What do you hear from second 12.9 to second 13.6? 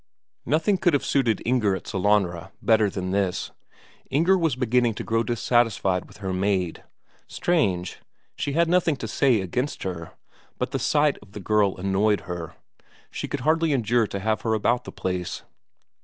she could